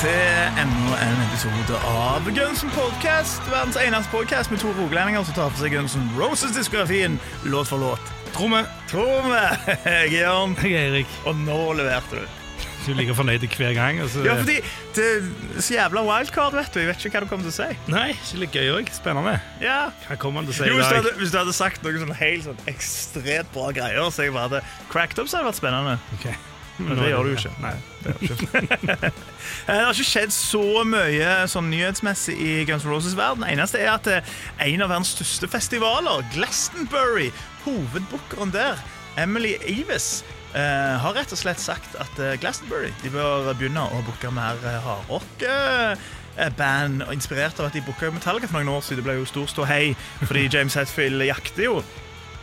[0.00, 3.42] Til enda en episode av Gunsen Podcast.
[3.50, 7.18] Verdens eneste podcast med to rogalendinger som tar for seg Gunsen Roses-diskografien
[7.50, 8.12] låt for låt.
[8.34, 8.64] Tromme.
[8.90, 9.42] Tromme!
[9.68, 11.12] Jeg er Jørn, Jeg er Erik.
[11.28, 12.40] og nå leverte du.
[12.84, 14.00] Du er like fornøyd hver gang.
[14.04, 14.24] Altså.
[14.26, 14.58] Ja, fordi
[14.96, 16.80] det er så jævla wildcard, vet du.
[16.82, 17.92] Jeg vet ikke hva du kommer til å si.
[17.94, 18.90] Nei, ikke litt gøy òg.
[18.92, 19.36] Spennende.
[19.64, 19.78] Ja.
[20.08, 20.98] Hva kommer han til å si Jo, i hvis, du dag?
[21.04, 24.50] hadde, hvis du hadde sagt noe sånn helt sånn ekstremt bra greier, så jeg bare
[24.50, 25.96] hadde cracked up, så hadde det vært spennende.
[26.18, 26.28] Ok.
[26.78, 27.52] Men det gjør du jo ikke.
[27.62, 29.10] Nei, det gjør du ikke.
[29.64, 33.44] Eh, Det har ikke skjedd så mye sånn nyhetsmessig i Guns N' Roses verden.
[33.44, 34.32] Det eneste er at eh,
[34.66, 37.28] en av verdens største festivaler, Glastonbury,
[37.64, 38.80] hovedbookeren der,
[39.20, 40.22] Emily Avis,
[40.54, 44.54] Uh, har rett og slett sagt at uh, Glastonbury de bør begynne å booke mer
[44.62, 45.40] uh, hardrock.
[45.42, 45.96] eh,
[46.36, 49.00] eh, Band Uh, inspirert av at de booka Metallica for noen år siden.
[49.02, 51.80] Det ble jo stor ståhei fordi James Hetfield jakter jo.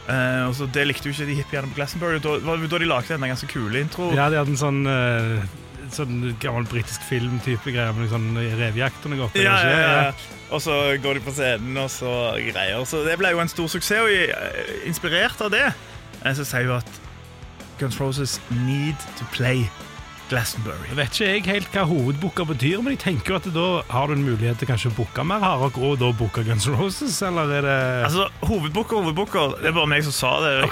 [0.09, 2.21] Eh, og så Det likte jo ikke de hippiene på Glastonbury.
[2.23, 4.11] Da, da de lagde en ganske kule intro.
[4.16, 5.43] Ja, de hadde en sånn, uh,
[5.93, 9.30] sånn gammel britisk filmtype greier med sånn revejakt og noe.
[9.38, 10.09] Ja, ja, ja.
[10.52, 12.81] Og så går de på scenen og så greier.
[12.89, 15.69] Så det ble jo en stor suksess, og eh, inspirert av det
[16.21, 16.99] så sier jo at
[17.80, 19.65] Guns Roses need to play
[20.31, 20.87] Glastonbury.
[20.89, 24.07] Jeg vet ikke jeg helt hva hovedbooka betyr, men jeg tenker jo at da har
[24.07, 27.17] du en mulighet til kanskje å booke mer hardrock, og da booke Guns N' Roses,
[27.27, 29.57] eller er det Altså, Hovedbooker, hovedbooker.
[29.59, 30.53] Det er bare meg som sa det.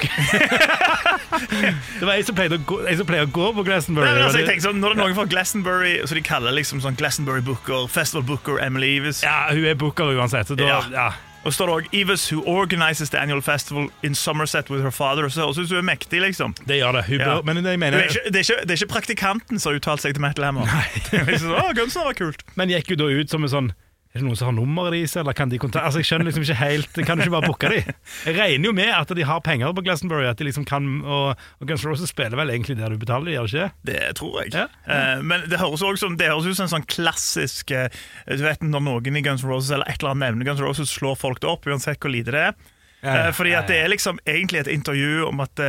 [1.99, 4.07] Det var jeg som pleide gå, å gå på Glastonbury.
[4.07, 6.55] Nei, men altså, jeg tenker sånn, Når det er noen fra Glastonbury, så de kaller
[6.55, 9.23] liksom sånn Glastonbury Booker, Festival Booker, Emily Eves.
[9.23, 10.80] ja, hun er booker uansett, så da Ja.
[10.93, 11.09] ja.
[11.48, 15.30] Og står også Eves, who organizes the annual festival in Somerset with her father.
[15.30, 16.54] Så høres ut som hun er mektig, liksom.
[16.68, 17.06] Det gjør det.
[17.08, 17.26] Hun Ja.
[17.40, 19.72] bør, men det mener, Det er, ikke, det, er ikke, det er ikke praktikanten som
[19.72, 20.67] har uttalt seg til Metal Hammer.
[21.14, 22.44] Liksom, Å, Gunsen var kult.
[22.60, 23.72] Men gikk jo da ut som en sånn
[24.09, 26.42] Er det noen som har nummeret deres, eller kan de kontakte Altså, jeg skjønner liksom
[26.42, 27.81] ikke helt Kan du ikke bare booke de?
[28.25, 31.37] Jeg regner jo med at de har penger på Glastonbury, at de liksom kan Og,
[31.37, 33.69] og Guns Roses spiller vel egentlig der du betaler, gjør de ikke?
[33.92, 34.55] Det tror jeg.
[34.58, 34.65] Ja.
[34.89, 37.93] Eh, men det høres også som Det høres ut som en sånn klassisk eh,
[38.33, 41.19] Du vet Når noen i Guns Roses eller et eller annet nevner Guns Roses, slår
[41.19, 42.58] folk det opp, uansett hvor lite det er.
[43.05, 45.61] Eh, fordi at det er liksom egentlig et intervju om at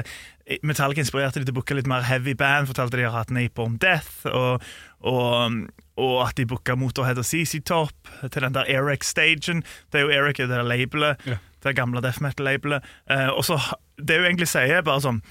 [0.67, 2.67] Metallica inspirerte de til å booke litt mer heavy band.
[2.71, 4.65] Fortalte de har hatt Napalm Death, og,
[5.07, 5.59] og,
[6.01, 9.63] og at de booka Motorhead og CC Top til den der Eric-stagen.
[9.93, 11.39] Det er jo Eric i det labelet, Ja.
[11.63, 12.83] det gamle death metal-labelet.
[13.11, 13.61] Eh, og så
[14.01, 15.23] Det hun egentlig sier, er bare sånn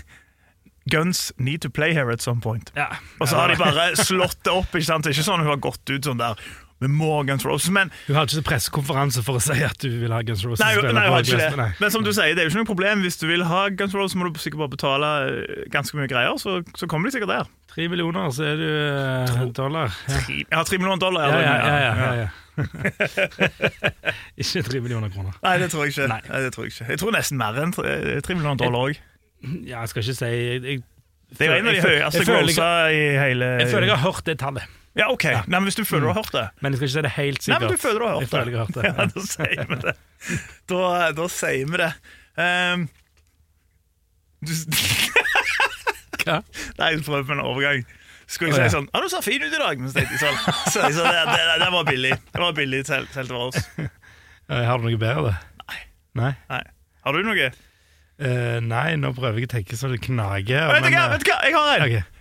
[0.89, 2.71] Guns need to play here at some point.
[2.75, 2.85] Ja.
[3.19, 4.71] Og så har de bare slått det opp.
[4.71, 5.03] ikke sant?
[5.03, 6.39] Det er ikke sånn hun har gått ut sånn der
[6.83, 7.71] med more Guns Roses.
[7.73, 10.75] Men, Hun hadde ikke pressekonferanse for å si at du vil ha Guns Roses nei,
[10.77, 11.49] nei, på har ikke det.
[11.57, 11.69] Nei.
[11.81, 13.01] men som du sier, det er jo ikke noe problem.
[13.05, 16.37] Hvis du vil ha Guns Roses, må du sikkert bare betale eh, ganske mye greier.
[16.41, 17.49] Så, så kommer de sikkert der.
[17.73, 19.93] Tre millioner, så er du eh, dollar.
[20.09, 20.21] Ja.
[20.27, 21.33] Tre- Ja, tre millioner dollar.
[21.33, 22.29] Ja, ja, ja, ja, ja,
[24.41, 25.35] ikke tre millioner kroner.
[25.43, 26.07] Nei, det tror jeg ikke.
[26.09, 26.21] Nei.
[26.53, 26.87] Tror jeg ikke.
[26.93, 27.93] Jeg tror nesten mer enn tre,
[28.25, 29.01] tre millioner dollar òg.
[29.67, 30.81] Ja, jeg skal ikke si jeg, jeg,
[31.37, 34.01] Det er jo en av de høyeste jeg grossa i hele jeg føler jeg har
[34.07, 34.65] hørt det tallet,
[34.97, 35.25] Ja, OK.
[35.29, 37.13] Nei, men Hvis du føler du har hørt det men jeg skal ikke si det
[37.17, 37.61] helt sikkert.
[37.61, 38.83] Nei, men du føler du har hørt jeg jeg har hørt det.
[38.97, 39.95] Ja, da sier vi det.
[40.71, 40.81] Da,
[41.19, 41.91] da sier vi det.
[42.37, 42.87] Um,
[44.47, 44.53] du,
[46.23, 46.41] Hva?
[46.79, 47.85] nei, jeg prøver på en overgang.
[48.27, 48.67] Skulle jeg oh, ja.
[48.67, 50.39] si sånn 'Ja, du ser fin ut i dag', men så tenkte jeg sånn.
[50.73, 52.11] Så jeg sånn det, det, det var billig.
[52.33, 53.69] Det var billig selv, selv til oss.
[54.67, 55.37] Har du noe bedre?
[55.63, 55.79] Nei.
[56.19, 56.33] Nei?
[56.51, 56.61] Nei.
[57.07, 57.47] Har du noe?
[58.17, 60.67] Uh, nei, nå prøver jeg å tenke så det knager.
[60.73, 61.39] Vet du hva, eh, vet du hva?
[61.45, 61.85] jeg har en!
[61.87, 62.16] ok.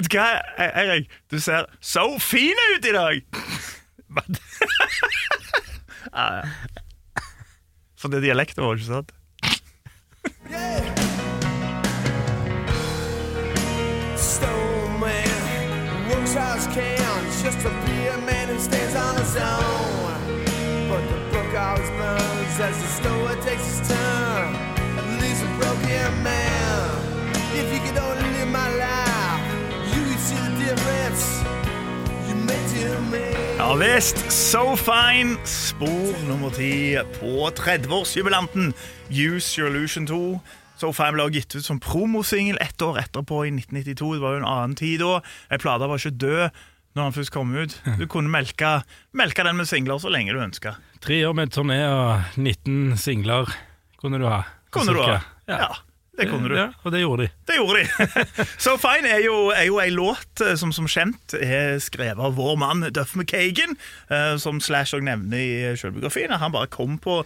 [0.00, 1.10] Vet du hva, E- Erik?
[1.30, 3.20] Du ser så fin ut i dag!
[6.14, 6.44] ja, ja.
[8.00, 9.12] For det er dialekten vår, ikke sant?
[14.16, 19.89] Stone man works as can just to be a man who stands on his own.
[33.70, 34.18] Ja visst.
[34.34, 38.72] So Fine, spor nummer ti på 30-årsjubilanten
[39.14, 40.40] Use Your Illusion 2.
[40.80, 44.08] So Fine ble gitt ut som promosingel ett år etterpå, i 1992.
[44.16, 45.20] Det var jo en annen tid da.
[45.54, 46.58] Ei plate var ikke død
[46.98, 47.76] når han først kom ut.
[48.00, 48.72] Du kunne melke,
[49.14, 50.74] melke den med singler så lenge du ønska.
[51.06, 53.54] Tre år med turné og 19 singler
[54.02, 54.42] kunne du ha.
[54.74, 55.20] Kunne du ha.
[55.46, 55.62] ja.
[55.62, 55.70] Ja,
[56.20, 56.56] det kunne du.
[56.58, 57.32] Ja, og det gjorde de.
[57.48, 58.08] Det gjorde de.
[58.64, 62.36] so Fine er jo, er jo ei låt eh, som som kjent er skrevet av
[62.38, 63.76] vår mann Duff McKagan,
[64.12, 66.36] eh, som Slash òg nevner i selvbiografien.
[66.40, 67.22] Han bare kom på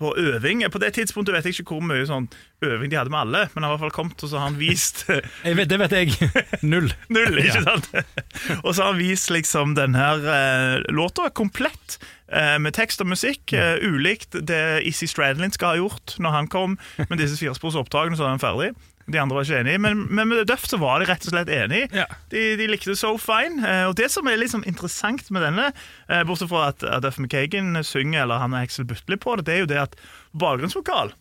[0.00, 0.64] på øving.
[0.72, 2.28] På det tidspunktet vet jeg ikke hvor mye sånn
[2.64, 4.48] øving de hadde med alle, men han har i hvert fall kommet og så har
[4.50, 5.04] han vist
[5.58, 6.14] vet, det vet jeg.
[6.72, 6.88] Null.
[7.12, 7.62] Null, ikke Ja.
[7.66, 7.90] sant?
[8.64, 11.98] og så har han vist liksom den her eh, låta komplett.
[12.32, 16.48] eh, med tekst og musikk, eh, ulikt det Issy Stradlin skal ha gjort når han
[16.48, 16.78] kom
[17.08, 18.70] med disse firesporsopptakene, så er han ferdig.
[19.12, 21.52] De andre var ikke enige, men, men med Duff så var de rett og slett
[21.52, 21.88] enige.
[21.96, 22.06] Ja.
[22.32, 23.60] De, de likte so fine.
[23.60, 25.70] Eh, og det som er liksom interessant med denne,
[26.08, 29.64] eh, bortsett fra at, Duff McKagan synger, eller han Axel Butler på det, det er
[29.66, 29.98] jo det at
[30.32, 31.12] på bakgrunnsvokal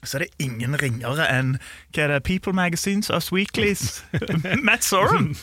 [0.00, 1.56] så er det ingen ringere enn
[1.92, 4.00] hva er det, People Magazines, Us Weeklies,
[4.68, 5.34] Matt Sorum.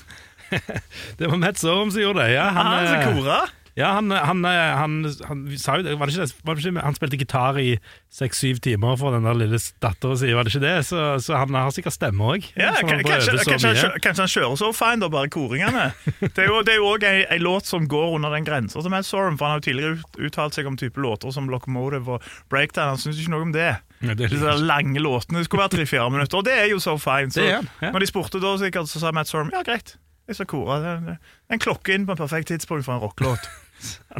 [1.20, 2.34] Det var Matt Sorum som gjorde det.
[2.38, 3.40] Ja, han, Han som eh, kora.
[3.78, 4.94] Ja, han, han, han,
[5.28, 5.92] han sa jo det.
[6.00, 6.36] Var det ikke det?
[6.48, 7.76] Var det ikke, han spilte gitar i
[8.10, 10.72] seks-syv timer for den der lille dattera si, var det ikke det?
[10.88, 12.48] Så, så han har sikkert stemme òg.
[12.58, 15.92] Ja, kan- kanskje, kanskje, kanskje han kjører så fine, da, bare koringene.
[16.38, 19.06] Det er jo, det også ei, ei låt som går under den grensa som er
[19.06, 22.96] Sorum, for han har jo tidligere uttalt seg om type låter som Locomotive og Breakdown.
[22.96, 23.70] Han syns ikke noe om det.
[24.02, 26.98] Ja, det Disse lange låtene det skulle være tre-fire minutter, og det er jo so
[27.02, 27.30] fine.
[27.34, 27.62] Så Det ja.
[27.94, 29.96] når de spurte da, sikkert, så sa Matt Sorum ja, greit.
[30.28, 31.18] Jeg skal kore.
[31.54, 33.46] En klokke inn på en perfekt tidspunkt for en rockelåt.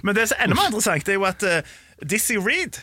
[0.04, 2.82] Men det som er enda mer interessant, er jo at uh, Dizzie Reed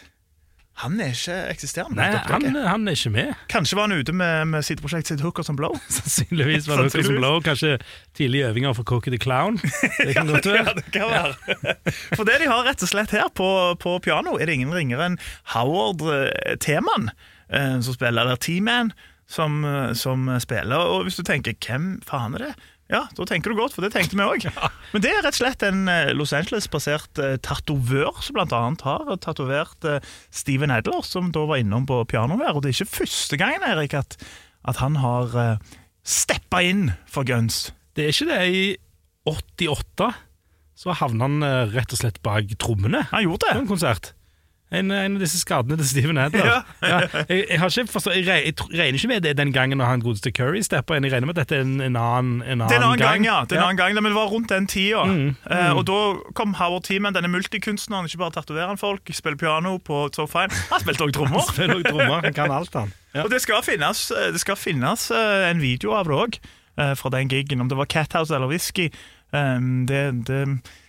[0.83, 2.01] han er ikke eksisterende.
[2.01, 3.29] Nei, han, han er ikke med.
[3.53, 5.77] Kanskje var han ute med, med sitt prosjekt sitt Hookers and Blow.
[5.97, 7.39] Sannsynligvis var det Hookers and Blow.
[7.47, 7.77] Kanskje
[8.19, 9.61] tidlige øvinger for Cocky the Clown.
[9.63, 11.77] Det kan godt Ja, det kan være.
[12.17, 13.49] For det de har rett og slett her på,
[13.79, 15.19] på piano, er det ingen ringere enn
[15.55, 16.27] Howard uh,
[16.59, 17.13] Teman
[17.55, 18.91] uh, som spiller, eller T-Man
[19.27, 20.77] som, eh, som spiller.
[20.77, 22.53] Og hvis du tenker, hvem faen er det?
[22.93, 24.45] Ja, da tenker du godt, for det tenkte vi òg.
[24.93, 29.15] Men det er rett og slett en eh, Los Angeles-basert eh, tatovør som annet har
[29.25, 30.05] tatovert eh,
[30.35, 32.53] Steven Adler, som da var innom på piano her.
[32.53, 34.19] Og det er ikke første gangen, Erik, at,
[34.69, 35.59] at han har
[36.05, 37.71] steppa inn for Guns.
[37.97, 38.43] Det er ikke det.
[38.53, 38.65] I
[39.33, 40.13] 88
[40.75, 44.11] så havna han rett og slett bak trommene Han gjorde på en konsert.
[44.75, 46.47] En, en av disse skadene til Steven Adler.
[46.47, 46.61] Ja.
[46.85, 46.99] Ja,
[47.29, 50.03] jeg, jeg, har ikke forstått, jeg, jeg regner ikke med det den gangen når han
[50.05, 51.07] godeste Curry steppa inn.
[51.09, 52.99] Jeg regner med at dette er en, en annen, en annen Det er en annen
[53.03, 53.29] gang, gang.
[53.29, 53.37] ja.
[53.49, 55.05] Det er en annen gang, men det var rundt den tida.
[55.09, 55.99] Mm, Eh, og da
[56.35, 58.07] kom Howard Teeman, denne multikunstneren.
[58.09, 60.51] Ikke bare tatoverer han folk, spiller piano på So Fine.
[60.73, 61.45] Han spilte òg trommer.
[61.49, 62.21] Spiller også trommer.
[62.25, 62.93] Han kan alt, han.
[63.23, 66.39] Og det skal finnes, eh, det skal finnes eh, en video av det òg,
[66.99, 67.61] fra den gigen.
[67.63, 68.89] Om det var Cathouse eller Whisky.
[69.33, 70.41] eh, det, det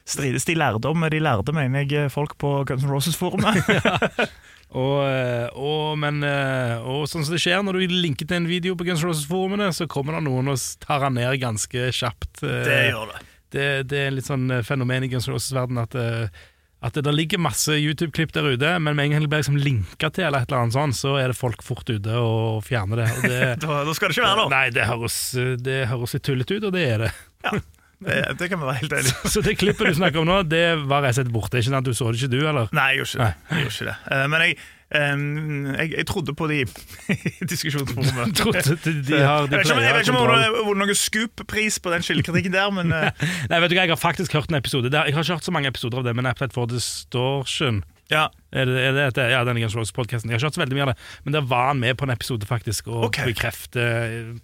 [0.06, 1.06] strides de lærde om.
[1.12, 3.62] De lærde, mener jeg, folk på Guns N' Roses-forumet.
[4.76, 8.48] Og, eh, og, men, eh, og sånn som det skjer når du linker til en
[8.50, 12.42] video på Guns N' Roses-forumene, så kommer det noen og tar han ned ganske kjapt.
[12.44, 13.22] eh, det gjør det.
[13.56, 17.40] det, det er litt sånn fenomen i Guns N' Roses-verden at, at det der ligger
[17.46, 20.52] masse YouTube-klipp der ute, men med en gang det blir liksom linka til, eller et
[20.52, 23.08] eller annet sånt, så er det folk fort ute og fjerner det.
[23.16, 24.52] Og det Da, da skal det ikke være noe.
[24.58, 25.22] Nei, det høres,
[25.70, 27.16] det høres litt tullete ut, og det er det.
[28.04, 29.14] Det, det kan vi være helt ærlig.
[29.34, 31.60] Så det klippet du snakker om nå, det var rett og slett borte.
[31.62, 31.88] Ikke sant?
[31.88, 32.68] Du så det ikke, du, eller?
[32.76, 33.34] Nei, jeg gjorde ikke det.
[33.52, 33.98] Jeg gjorde ikke det.
[34.12, 34.58] Eh, men jeg,
[34.96, 36.60] jeg, jeg trodde på de
[37.50, 37.56] de
[39.16, 43.60] Jeg vet ikke om- det vunnet noen scoop-pris på den skillekritikken der, men eh, Nei,
[43.64, 45.72] vet du hva, Jeg har faktisk hørt en episode Jeg har ikke hørt så mange
[45.72, 48.28] episoder av det, men Appetite for Distortion ja.
[48.54, 50.30] er det, er det, Ja, denne Guns Roses-podkasten.
[50.30, 52.06] Jeg har ikke hørt så veldig mye av det, men der var han med på
[52.06, 53.26] en episode faktisk og okay.
[53.32, 53.86] bekrefte,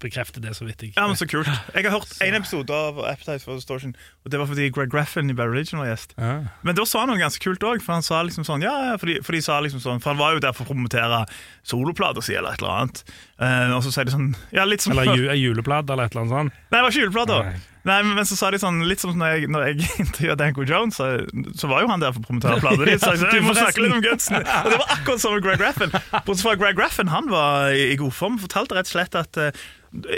[0.01, 1.49] bekrefte, det så vidt jeg ja, men så kult.
[1.75, 3.93] Jeg har hørt en episode av Appetite for Distortion,
[4.25, 6.15] og det var fordi Greg Graffin i Barry Religion var gjest.
[6.17, 6.33] Ja.
[6.65, 9.11] Men da sa han noe ganske kult òg, for han sa liksom sånn Ja, for
[9.11, 11.23] de, for de sa liksom sånn For han var jo der for å promotere
[11.67, 13.03] soloplater si, eller et eller annet.
[13.41, 16.25] Uh, og så sier de sånn Ja, litt som Eller ju, juleplate eller et eller
[16.25, 16.63] annet sånt.
[16.71, 17.53] Nei, det var ikke juleplater.
[17.88, 17.97] Nei.
[18.03, 21.00] Men, men så sa de sånn Litt som når jeg, når jeg intervjuet Danko Jones,
[21.00, 21.11] så,
[21.57, 22.88] så var jo han der for å promotere plater.
[22.88, 24.39] De sa sånn, Du, må snakke litt om Gunsen.
[24.41, 25.93] Og det var akkurat som med Greg Raffin.
[26.13, 28.41] Bortsett fra Greg Raffin, han var i, i god form.
[28.41, 29.63] Fortalte rett og slett at uh,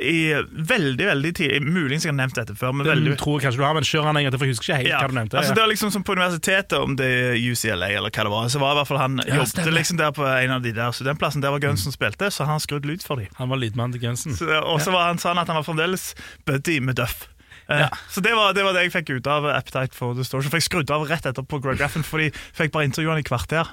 [0.02, 3.48] i veldig, veldig tidlig Muligens jeg har nevnt dette før, men Den veldig tror jeg
[3.48, 5.00] kanskje du har, men kjør han en gang til, for jeg husker ikke helt ja.
[5.02, 5.40] hva du nevnte.
[5.40, 5.56] Altså, Ja.
[5.58, 8.62] det var liksom som På universitetet, om det er UCLA eller hva det var, så
[8.62, 11.42] var i hvert fall han Ja, jobbet liksom der på en av de der studentplassene.
[11.42, 13.34] Der var Gunsen spilte, så han skrudde lyd for dem.
[13.40, 14.38] Han var lydmann til Gunsen.
[14.62, 16.12] Og så var han sa han at han var fremdeles
[16.46, 17.26] buddy med Duff.
[17.70, 17.90] Eh, Ja.
[18.10, 20.50] Så det var, det var det jeg fikk ut av Appetite for Distortion.
[20.52, 23.28] For jeg skrudd av rett etterpå Greg Raffin, for de fikk bare intervjue han i
[23.28, 23.70] kvarter.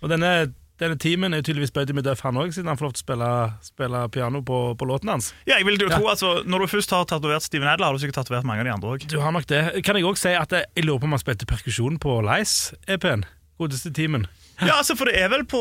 [0.00, 2.94] Og denne, denne teamen er tydeligvis bøyd med Duff, han òg, siden han får lov
[2.96, 3.30] til å spille,
[3.66, 5.32] spille piano på, på låten hans.
[5.48, 8.00] Ja, jeg vil jo tro, altså, Når du først har tatovert Steven Adler, har du
[8.04, 9.04] sikkert tatovert mange av de andre òg.
[9.12, 9.60] Du har nok det.
[9.84, 13.26] Kan jeg òg si at jeg, lurer på om han spilte perkusjon på Lice-EP-en?
[13.60, 14.24] Godeste teamen.
[14.60, 15.60] Ja, altså, for det er vel på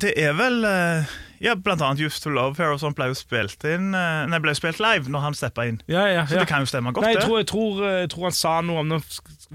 [0.00, 1.12] Det er vel eh,
[1.44, 4.40] Ja, blant annet Used to Love Her og sånt ble jo spilt inn eh, Nei,
[4.42, 5.80] ble jo spilt live når han steppa inn.
[5.90, 8.28] Ja, ja, Så det kan jo stemme godt, Nei, jeg tror, jeg, tror, jeg tror
[8.28, 9.00] han sa noe om Nå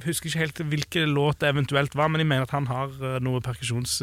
[0.07, 3.19] husker ikke helt hvilken låt det eventuelt var, men jeg mener at han har eh,
[3.23, 3.99] noe perkusjons...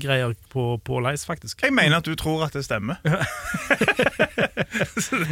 [0.00, 1.62] greier på, på Leis, faktisk.
[1.62, 2.96] Jeg mener at du tror at det stemmer.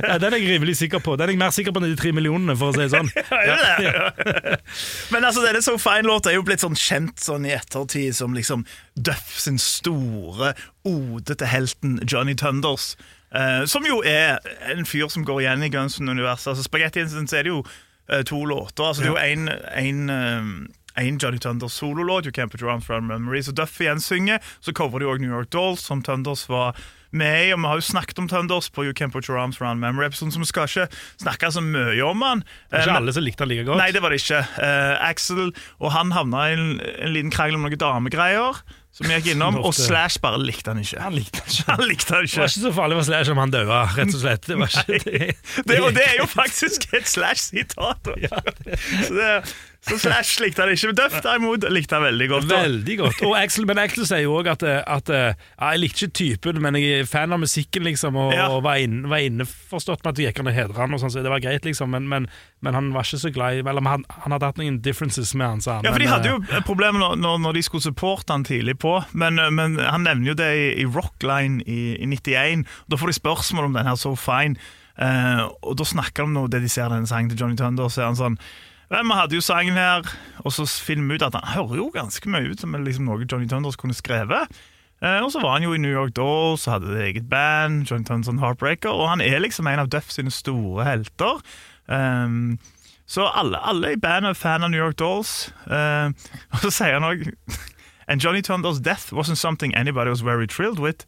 [0.05, 1.15] Ja, den er jeg rimelig sikker på.
[1.17, 3.09] Den er jeg mer sikker på enn de tre millionene, for å si det sånn.
[3.49, 4.59] Ja, det det.
[5.15, 8.67] Men altså, denne So Fine-låta er jo blitt sånn kjent sånn i ettertid som liksom
[9.01, 10.53] Duff sin store
[10.89, 12.93] ode til helten Johnny Thunders.
[13.35, 14.39] eh, som jo er
[14.69, 16.53] en fyr som går igjen i Guns N'-universet.
[16.53, 17.63] Altså, Spaghetti Incident er det jo
[18.11, 18.85] eh, to låter.
[18.91, 19.55] Altså, det er jo
[19.87, 20.61] en,
[21.01, 24.39] eh, Johnny Thunders sololåt, You Can't Put Your Arms Around Memories, og Duffy gjensynger.
[24.61, 26.77] Så coverer de òg New York Dolls, som Thunders var
[27.11, 27.53] med i.
[27.53, 30.31] Og vi har jo snakket om Thunders på You Can't Put Your Arms Around Memory-episoden,
[30.33, 30.87] så vi skal ikke
[31.25, 32.45] snakke så mye om han.
[32.71, 33.81] Det Eh, ikke alle som likte han like godt.
[33.83, 34.45] Nei, det var det ikke.
[34.61, 35.49] Uh, Axel
[35.81, 39.71] og han havna i en, en liten krangel om noen damegreier som gikk innom, og
[39.75, 40.99] Slash bare likte han ikke.
[40.99, 41.67] Han likte han ikke.
[41.71, 42.35] Han likte han ikke.
[42.35, 42.63] Det var ikke.
[42.67, 44.49] så farlig for Slash om han døde, rett og slett.
[44.51, 45.29] Det var ikke det.
[45.71, 48.11] Det, og det er jo faktisk et Slash-sitat.
[49.07, 50.91] Så, det- så Slash likte han ikke.
[50.91, 52.49] Men Duff derimot likte han veldig godt.
[52.51, 52.59] da.
[52.67, 53.23] Veldig godt.
[53.25, 55.31] Og Axel, men Axel sier jo òg at, at ja,
[55.73, 58.51] jeg likte ikke typen, men jeg er fan av musikken, liksom, og, Ja.
[58.53, 61.15] og var, inn, var innforstått med at det gikk an å hedre han, og sånn,
[61.15, 62.29] så det var greit, liksom, men, men,
[62.61, 65.49] men han var ikke så glad i Eller han, han hadde hatt noen differences med
[65.49, 65.89] han, sa han.
[65.89, 68.77] Ja, for De hadde eh, jo problemer når, når, når de skulle supporte han tidlig
[68.85, 72.67] på, men, men han nevner jo det i, i Rockline i, i 91.
[72.93, 74.61] Da får de spørsmål om den her So Fine,
[75.01, 78.05] uh, og da snakker de om det de ser den sangen til Johnny Thunder, så
[78.05, 78.39] er han sånn
[78.91, 80.03] Vel, Vi hadde jo sangen her,
[80.43, 83.23] og så finner vi ut at han hører jo ganske mye ut som liksom noe
[83.23, 84.51] Johnny Thunders kunne skrevet.
[85.03, 88.05] Eh, og så var han jo i New York Dolls, hadde det eget band, Johnny
[88.05, 91.39] Thunders Heartbreaker, og han er liksom en av Duff sine store helter.
[91.87, 92.59] Um,
[93.07, 95.55] så alle, alle i bandet er fan av New York Dolls.
[95.71, 96.11] Uh,
[96.53, 97.31] og så sier han òg
[98.11, 101.07] And Johnny Thunders death wasn't something anybody was very thrilled with.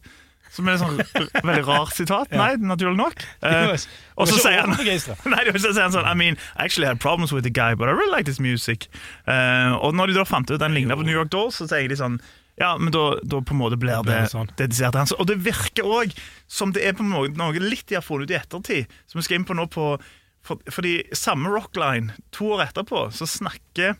[0.53, 0.99] Som er et sånn
[1.41, 2.29] veldig rart sitat.
[2.37, 3.23] Nei, naturlig nok.
[3.41, 3.73] Uh,
[4.21, 6.67] og så sier han Nei, det var ikke så sier han sånn I mean, I
[6.67, 8.85] actually had problems with the guy, but I really like this music.
[9.25, 11.89] Uh, og når de da fant ut den ligna på New York Dolls, så sier
[11.89, 12.19] de sånn
[12.61, 14.51] Ja, men da, da på en måte blir det det sånn.
[14.59, 15.13] dedisert til han.
[15.17, 16.13] Og det virker òg
[16.45, 19.25] som det er på noe, noe litt de har funnet ut i ettertid, som vi
[19.25, 19.95] skal inn på nå på
[20.43, 23.95] for, Fordi samme Rockline, to år etterpå, så snakker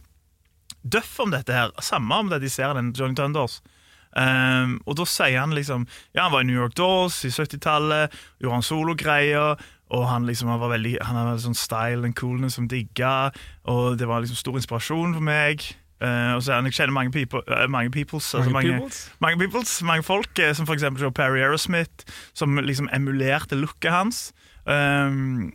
[0.83, 1.71] Duff om dette her.
[1.81, 3.61] Samme om det de ser den Johnny Thunders.
[4.13, 8.13] Um, og da sier han liksom Ja, han var i New York Dolls i 70-tallet,
[8.41, 9.63] gjorde han sologreier.
[9.93, 13.31] Og han liksom han var veldig Han hadde sånn style and coolness som digga,
[13.69, 15.65] og det var liksom stor inspirasjon for meg.
[16.03, 18.33] Uh, og så er han, Jeg kjenner mange, people, uh, mange peoples.
[18.35, 19.03] altså Mange mange, peoples?
[19.23, 24.33] mange peoples, mange folk, uh, som eksempel Joe Perry Aerosmith, som liksom emulerte looket hans.
[24.65, 25.53] Um,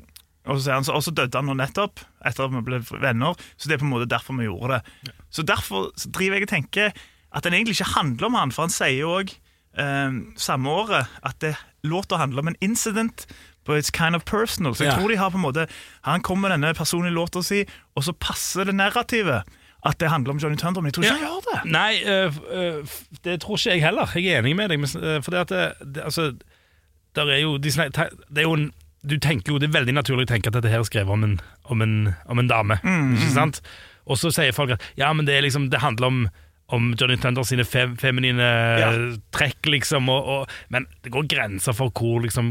[0.49, 3.37] og så, han, så, døde han nå nettopp, etter at vi ble venner.
[3.61, 5.13] Så det er på en måte derfor vi gjorde det.
[5.29, 7.03] Så derfor så driver jeg og tenker
[7.35, 9.35] at den egentlig ikke handler om han, for han sier jo òg
[10.41, 11.53] samme året at det,
[11.87, 13.27] låta handler om en incident.
[13.69, 14.75] But it's kind of personal.
[14.75, 14.99] Så jeg Ja.
[14.99, 15.67] tror de har på en måte
[16.03, 19.43] Han kommer med denne personlige låta si, og så passer det narrativet
[19.87, 21.71] at det handler om Johnny Thunder, men jeg tror ikke han gjør det.
[21.71, 22.87] Nei, øh, øh,
[23.25, 24.11] det tror ikke jeg heller.
[24.15, 24.81] Jeg er enig med deg.
[24.81, 26.35] Øh, for det at det, det, altså,
[27.17, 28.73] er jo, de, det er jo en,
[29.09, 31.25] Du tenker jo, Det er veldig naturlig å tenke at dette her er skrevet om
[31.25, 32.81] en, om en, om en dame.
[32.83, 33.61] Ikke sant?
[34.07, 36.29] Og så sier folk at ja, men det, er liksom, det handler om
[36.77, 38.49] om Johnny Thunder sine fem, feminine
[39.33, 40.09] trekk, liksom.
[40.13, 42.51] Og, og, men det går grenser for hvor liksom,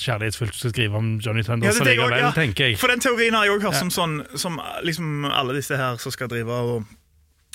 [0.00, 1.68] kjærlighetsfullt du skal skrive om Johnny Thunder.
[1.68, 2.30] Ja, det det likevel, ja.
[2.36, 2.78] tenker jeg.
[2.80, 4.56] For den teorien har jeg òg hørt som sånn Som
[4.86, 6.88] liksom alle disse her som skal drive og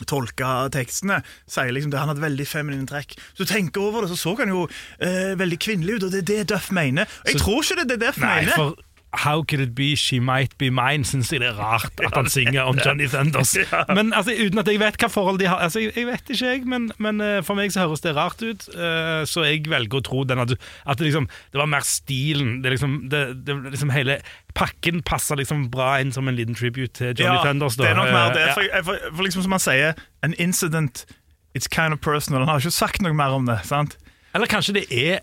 [0.10, 3.14] tolke tekstene, sier liksom det han hadde veldig feminine trekk.
[3.34, 4.64] Så du tenker over det, så så han jo
[5.00, 7.06] eh, veldig kvinnelig ut, og det er det Duff mener.
[7.28, 8.56] Jeg Så- tror ikke det er det Duff Nei, mener.
[8.58, 8.76] for
[9.14, 12.26] How could it be she might be mine, syns jeg det er rart at han
[12.34, 13.52] synger om Johnny Thunders.
[13.98, 16.64] Men altså, Uten at jeg vet hva forhold de har Altså, Jeg, vet ikke, jeg,
[16.66, 18.66] men, men eh, for meg så høres det rart ut.
[18.74, 22.56] eh, så jeg velger å tro den at, det, liksom, det var mer stilen.
[22.64, 24.18] Det liksom, det, det, liksom Hele
[24.58, 27.78] pakken passer liksom bra inn som en liten tribute til Johnny Thunders.
[27.78, 27.84] Da.
[27.86, 28.48] det er nok mer det.
[28.50, 29.94] Eh, For, for, for liksom som han sier,
[30.26, 31.06] an incident
[31.54, 32.42] It's kind of personal.
[32.48, 33.60] Han har ikke sagt noe mer om det.
[33.70, 34.00] sant?
[34.34, 35.20] Eller kanskje det er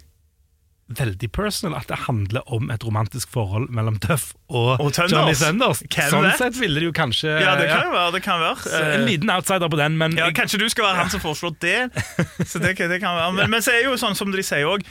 [0.90, 5.12] veldig personal, at det handler om et romantisk forhold mellom Duff og, Og Tønders.
[5.12, 5.82] Johnny Thunders.
[6.10, 6.32] Sånn det?
[6.40, 8.12] sett ville det jo kanskje Ja, det kan jo være.
[8.16, 8.56] det kan være.
[8.64, 11.22] Så En Eh, liten outsider på den, men Ja, Kanskje du skal være han som
[11.22, 11.90] foreslår det.
[12.50, 13.32] Så det, det kan være.
[13.38, 14.82] Men, men så er jo sånn som de sier òg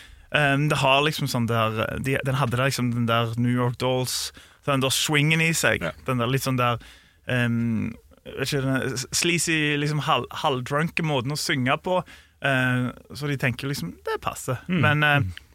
[0.69, 4.31] Det har liksom sånn der de, Den hadde der liksom den der New York Dolls
[4.65, 5.81] Den der swingen i seg.
[5.83, 5.91] Ja.
[6.07, 6.79] Den der litt sånn der
[7.27, 7.91] um,
[8.39, 11.99] ikke, den Sleazy, liksom hal, halvdrunke måten å synge på.
[12.45, 14.61] Uh, så de tenker liksom Det passer.
[14.69, 14.79] Mm.
[14.85, 15.45] Men eh,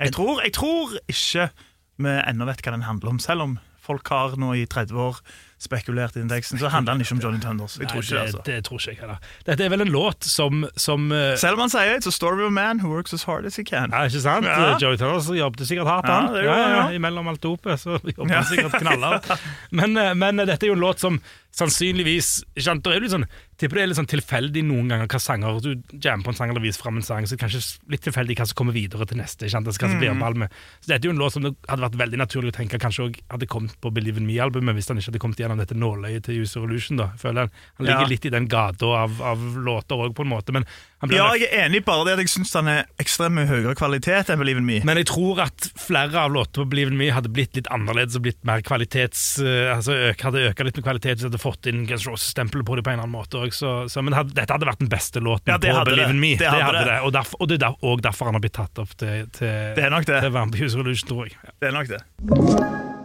[0.00, 1.48] jeg, tror, jeg tror ikke
[1.96, 5.18] vi ennå vet hva den handler om, selv om folk har nå i 30 år
[5.62, 7.76] spekulert i indeksen, så handler den ikke om Johnny Thunders.
[7.78, 8.40] Jeg tror ikke det, altså.
[8.44, 9.28] det, det tror ikke jeg heller.
[9.46, 12.42] Dette er vel en låt som, som eh, Selv om han sier it's a story
[12.42, 13.94] of a man who works as hard as he can.
[13.94, 14.44] Ja, ikke sant?
[14.50, 14.74] Ja.
[14.82, 16.34] Johnny Tellers jobbet sikkert hardt, Ja, han.
[16.34, 16.84] det Ja, ja, ja.
[16.98, 18.42] Imellom alt dopet så jobbet Ja.
[18.42, 19.30] han sikkert knallhardt.
[19.70, 21.20] Men, eh, men dette er jo en låt som
[21.56, 22.28] sannsynligvis
[22.62, 22.84] sant?
[22.84, 23.24] Det er litt sånn,
[23.56, 25.70] tipper det er litt sånn tilfeldig noen ganger hva sanger Du
[26.04, 28.46] jammer på en sang eller viser fram en sang, så er kanskje litt tilfeldig hva
[28.50, 29.46] som kommer videre til neste.
[29.46, 29.66] Ikke sant?
[29.66, 30.20] det som blir Mm.
[30.20, 30.50] ball med.
[30.80, 33.08] Så dette er jo en låt som det hadde vært veldig naturlig å tenke kanskje
[33.08, 36.24] også hadde kommet på Believe in Me-albumet, hvis han ikke hadde kommet gjennom dette nåløyet
[36.24, 36.96] til User Illusion.
[36.96, 37.08] da.
[37.16, 38.06] Føler han, han ligger Ja.
[38.08, 40.52] litt i den gata av, av låter òg, på en måte.
[40.52, 40.64] Men
[41.12, 44.30] Ja, jeg er enig, bare det at jeg syns den er ekstremt mye høyere kvalitet
[44.32, 44.78] enn Believe in Me.
[44.88, 48.16] Men jeg tror at flere av låtene på Believe in Me hadde blitt litt annerledes
[48.16, 49.26] og blitt mer kvalitets...
[49.44, 52.78] eh, altså hadde øka litt med kvalitet hvis jeg hadde fått inn Guns Roses-stempelet på
[52.80, 53.44] det på en eller annen måte.
[53.52, 56.16] så, men hadde, dette hadde vært den beste låten Ja, på Believe det.
[56.16, 56.32] in Me.
[56.40, 56.98] Det hadde det.
[57.04, 59.84] Og, derfor, og det er òg derfor han har blitt tatt opp til, til, Det
[59.84, 60.22] er nok det.
[60.24, 61.36] til Vampire Revolution, tror jeg.
[61.44, 61.56] Ja.
[61.60, 62.95] Det er nok det.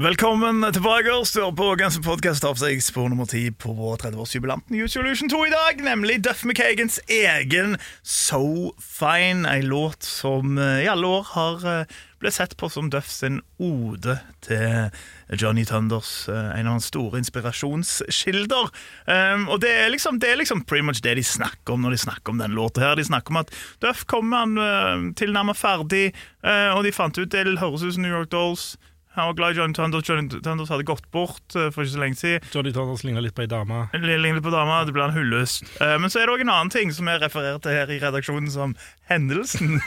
[0.00, 1.12] Velkommen tilbake.
[1.28, 5.28] Stør på Guns N' Podcast tar seg spor nummer ti på vår 30-årsjubilanten Use Solution
[5.28, 9.44] 2 i dag, nemlig Duff McKagans egen So Fine.
[9.50, 13.42] Ei låt som eh, i alle år har eh, blitt sett på som Duff sin
[13.60, 14.88] ode til
[15.36, 18.72] Johnny Thunders, eh, en av hans store inspirasjonskilder.
[19.04, 21.98] Um, og det er, liksom, det er liksom pretty much det de snakker om når
[21.98, 22.96] de snakker om den låta her.
[22.96, 23.52] De snakker om at
[23.84, 26.06] Duff kommer han tilnærmet ferdig,
[26.40, 28.78] og de fant ut det høres ut som New York Dolls.
[29.12, 30.08] Han var glad i Johnny Thunders.
[30.08, 32.46] Johnny Thunders hadde gått bort eh, for ikke så lenge siden.
[32.54, 33.88] Johnny Thunders ligner litt på ei dame.
[33.96, 35.56] Ligner litt på dama, det blir en hulløs.
[35.82, 37.98] Eh, men så er det òg en annen ting som jeg refererer til her i
[38.02, 38.76] redaksjonen som
[39.10, 39.80] hendelsen.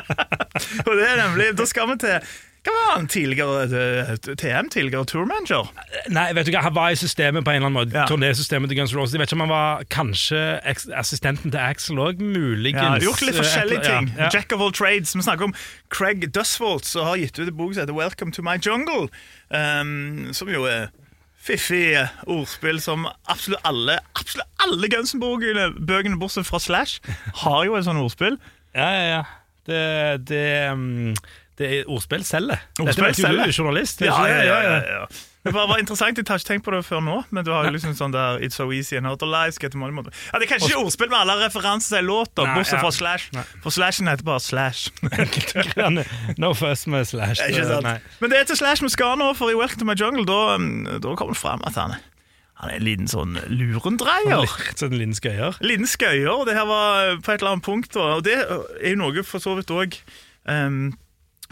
[0.86, 2.32] og det er nemlig Da skal vi til
[2.62, 4.68] Hva var han tidligere eh, TM?
[4.70, 5.66] Tidligere tourmanager?
[6.14, 7.96] Nei, vet du hva, Han var i systemet på en eller annen måte.
[7.96, 8.04] Ja.
[8.06, 9.16] Turnésystemet til Guns N' Roses.
[9.16, 10.42] Jeg vet ikke om han var kanskje
[10.94, 12.78] assistenten til Axel òg, muligens.
[12.78, 14.12] Ja, gjort litt eh, forskjellige ting.
[14.14, 14.30] ja, ja.
[14.36, 15.16] Jack of all trades.
[15.16, 15.56] Vi snakker om
[15.90, 19.10] Craig Dusvold, som har gitt ut en bok som heter Welcome to my jungle.
[19.50, 20.92] Um, som jo er
[21.42, 21.98] fiffig
[22.30, 25.22] ordspill som absolutt alle Absolutt alle Guns N'
[25.82, 27.02] bøkene bortsett fra Slash,
[27.42, 28.38] har jo et sånt ordspill.
[28.70, 29.22] Ja, ja, ja.
[29.66, 31.14] Det, det, um,
[31.60, 32.62] det er ordspill selger.
[32.78, 34.00] Dette Ordspill vet jo du, er journalist.
[34.00, 35.04] Ja, ja, ja, ja, ja.
[35.42, 37.66] Det var, var interessant, Jeg har ikke tenkt på det før nå, men du har
[37.66, 39.26] jo liksom sånn der It's so easy and the
[39.74, 40.12] money, money.
[40.30, 43.32] Ja, det er kanskje ikke ordspill med alle referanser til låter, bortsett fra Slash.
[43.34, 43.42] Nei.
[43.64, 44.92] For Slashen heter bare Slash.
[46.38, 47.42] no fuss med Slash.
[47.48, 47.88] Ikke sant?
[47.88, 47.98] Nei.
[48.22, 50.54] Men det er til Slash vi skal nå, for i Welcome to my jungle da,
[50.54, 51.98] um, da kommer det fram at han,
[52.62, 54.46] han er en liten sånn lurendreier.
[54.78, 55.58] Sånn liten skøyer.
[55.66, 57.98] Liten skøyer, det her var på et eller annet punkt.
[57.98, 59.98] Og det er jo noe for så vidt òg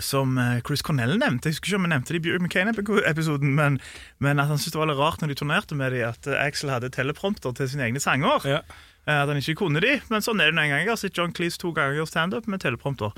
[0.04, 1.48] som eh, Chris Cornell nevnte.
[1.50, 3.80] Jeg husker ikke om jeg nevnte det i Bjørn McCain-episoden, men,
[4.18, 6.38] men at han syntes det var litt rart når de turnerte med dem, at eh,
[6.44, 8.46] Axel hadde teleprompter til sine egne sanger.
[8.48, 8.60] Ja.
[9.08, 10.82] Eh, At han ikke kunne de, men sånn er det en gang.
[10.84, 13.14] Jeg har sett John Cleese to ganger gjøre standup med teleprompter.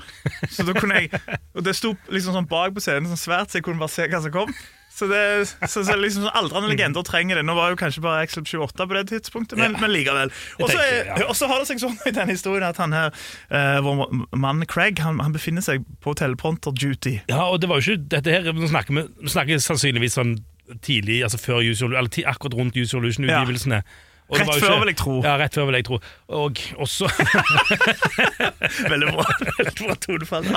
[0.49, 1.11] Så da kunne jeg,
[1.57, 4.07] Og det sto liksom sånn bak på scenen sånn svært, så jeg kunne bare se
[4.07, 4.53] hva som kom.
[4.93, 7.45] Så det så, så liksom Aldrende legender trenger det.
[7.47, 9.81] Nå var jo kanskje bare Axel 28 på det tidspunktet, men, Ja.
[9.81, 10.29] men likevel.
[10.61, 11.49] Og så ja.
[11.49, 13.09] har det seg sånn i denne historien at han her,
[13.49, 14.05] eh, vår
[14.37, 17.19] mann Craig, han, han befinner seg på teleprompter duty.
[17.31, 20.37] Ja, og det var jo ikke dette her, snakker vi vi snakker sannsynligvis sånn
[20.85, 23.81] tidlig, altså før usual, eller akkurat rundt Use Solution-utgivelsene.
[24.31, 25.15] Og Rett før, ikke- vil jeg tro.
[25.21, 25.97] Ja, rett før, vil jeg tro.
[26.29, 27.09] Og også
[28.93, 29.25] Veldig bra.
[29.57, 30.47] Veldig bra tonefall.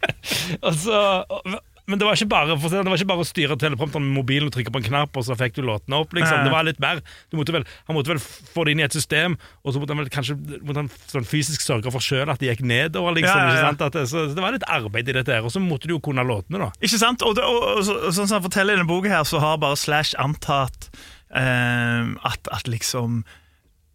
[0.66, 1.58] Og så, og-
[1.90, 4.54] men det var, ikke bare, det, var ikke bare å styre teleprompteren med mobilen og
[4.54, 6.14] trykke på en knapp, og så fikk du låtene opp.
[6.16, 6.44] liksom.
[6.46, 7.02] Det var litt mer.
[7.32, 9.96] Du måtte vel, han måtte vel få det inn i et system, og så måtte
[9.96, 13.18] han vel kanskje måtte han sånn fysisk sørge for sjøl at det gikk nedover.
[13.18, 13.42] liksom.
[13.42, 13.90] Ja, ja, ja.
[13.98, 16.24] det, så det var litt arbeid i dette her, og så måtte du jo kunne
[16.26, 16.70] låtene, da.
[16.80, 17.26] Ikke sant?
[17.26, 19.58] Og, det, og, og, så- sånn som han forteller i denne boka her, så har
[19.60, 20.88] bare Slash antatt
[21.34, 23.22] eh, at, at liksom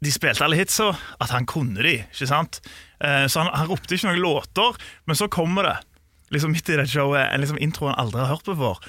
[0.05, 0.91] de spilte alle hitsa,
[1.23, 1.95] at han kunne de.
[2.11, 2.59] ikke sant?
[3.01, 4.75] Eh, så han, han ropte ikke noen låter,
[5.07, 5.75] men så kommer det
[6.33, 8.79] liksom midt i det showet en liksom intro han aldri har hørt på før.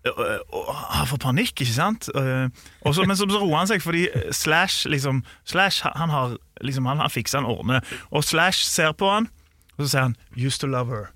[0.00, 2.08] Han får panikk, ikke sant?
[2.16, 2.48] Eh,
[2.88, 6.88] og så, men så, så roer han seg, fordi Slash liksom Slash, han har liksom,
[6.88, 7.82] han, han fikser han orme.
[8.08, 9.28] Og Slash ser på han,
[9.76, 11.12] og så sier han 'used to love her'.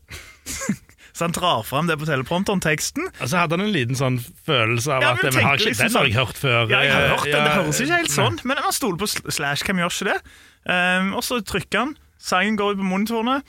[1.16, 3.08] så han drar fram det på teleprompteren, teksten.
[3.20, 5.88] Og så hadde han en liten sånn følelse av Ja, at men, har ikke, liksom
[5.88, 6.60] Den har jeg sånn- hørt før.
[6.68, 9.08] Ja, jeg har hørt hørt det, det høres ikke helt sånn, men han stoler på
[9.08, 9.64] Slash.
[9.64, 10.20] Hvem gjør ikke det?
[10.68, 13.40] Um, og så trykker han, sangen går ut på monitorene,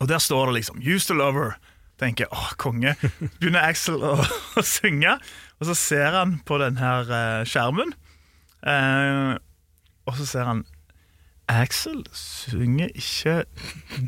[0.00, 1.58] og der står det liksom 'Used to love her'.
[1.98, 2.94] Tenker åh, konge.
[3.40, 4.18] Begynner Axel å,
[4.56, 5.16] å synge,
[5.60, 7.94] og så ser han på den her eh, skjermen,
[8.60, 9.36] eh,
[10.04, 10.64] og så ser han
[11.48, 13.44] Axel synger ikke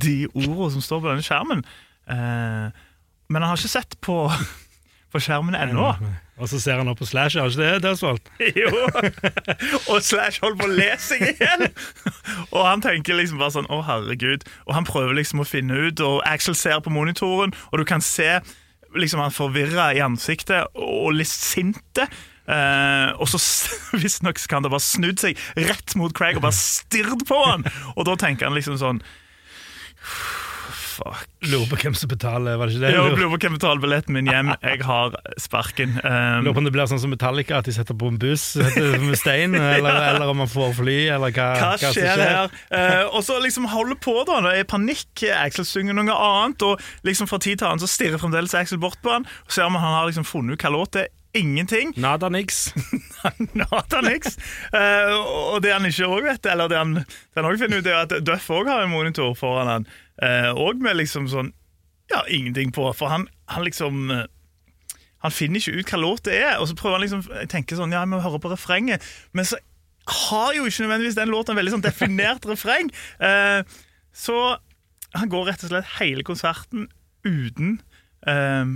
[0.03, 1.65] de ordene som står på denne skjermen.
[2.11, 2.69] Eh,
[3.29, 4.27] men han har ikke sett på,
[5.13, 5.93] på skjermen ennå.
[6.39, 8.21] Og så ser han opp på Slash, har ikke det, Dødsvold?
[8.61, 8.71] Jo!
[9.91, 11.67] Og Slash holder på å lese igjen!
[12.53, 14.47] Og han tenker liksom bare sånn Å, herregud.
[14.69, 18.05] Og han prøver liksom å finne ut, og Axel ser på monitoren, og du kan
[18.05, 18.39] se
[18.97, 22.07] liksom han forvirra i ansiktet og litt sinte.
[22.49, 23.41] Uh, og så
[24.01, 25.37] visstnok kan det bare snudd seg
[25.69, 27.67] rett mot Craig og bare stirret på han.
[27.97, 29.03] Og da tenker han liksom sånn
[30.99, 31.27] Fuck.
[31.47, 32.91] Lurer på hvem som betaler, var det ikke det?
[32.91, 34.51] Jeg Lurer, på hvem betaler billetten min hjem.
[34.65, 35.95] Jeg har sparken.
[36.03, 38.47] Um, lurer på om det blir sånn som Metallica, at de setter på en buss
[38.59, 42.57] med stein, eller, eller om man får fly, eller hva, hva som skjer her?
[42.73, 45.23] Uh, og så liksom holder på da, det er panikk.
[45.39, 48.99] Axel synger noe annet, og liksom fra tid til annen så stirrer fremdeles Axel bort
[49.05, 49.29] på han.
[49.47, 51.15] Og ser om han har liksom funnet ut hva låt det er.
[51.37, 51.93] Ingenting.
[52.01, 52.75] Nada niks.
[53.53, 54.39] Nada niks.
[54.73, 55.13] Uh,
[55.55, 57.99] og det han ikke òg vet, eller det han, det han også finner ut, er
[58.07, 59.87] at Duff òg har en monitor foran han.
[60.23, 61.53] Eh, Og med liksom sånn
[62.11, 62.87] Ja, ingenting på.
[62.97, 64.27] For han, han liksom eh,
[65.25, 67.79] Han finner ikke ut hva låt det er, og så prøver han liksom Jeg tenker
[67.79, 69.05] sånn, ja, jeg må høre på refrenget.
[69.37, 69.59] Men så
[70.09, 72.89] har jo ikke nødvendigvis den låten en veldig sånn definert refreng.
[73.21, 73.61] Eh,
[74.17, 74.39] så
[75.19, 76.87] han går rett og slett hele konserten
[77.27, 77.79] uten
[78.29, 78.71] eh,